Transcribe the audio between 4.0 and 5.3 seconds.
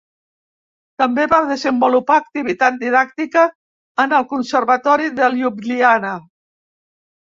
en el Conservatori